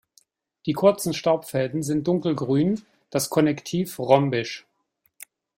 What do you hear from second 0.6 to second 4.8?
Die kurzen Staubfäden sind dunkelgrün, das Konnektiv rhombisch.